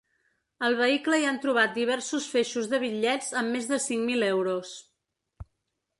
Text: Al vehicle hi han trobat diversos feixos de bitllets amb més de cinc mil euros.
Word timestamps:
Al 0.67 0.75
vehicle 0.79 1.19
hi 1.23 1.27
han 1.31 1.37
trobat 1.43 1.75
diversos 1.75 2.25
feixos 2.37 2.71
de 2.73 2.81
bitllets 2.87 3.29
amb 3.43 3.57
més 3.57 3.69
de 3.75 3.81
cinc 3.87 4.09
mil 4.11 4.29
euros. 4.33 4.77